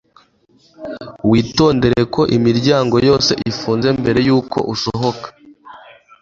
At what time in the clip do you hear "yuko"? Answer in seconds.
4.27-4.57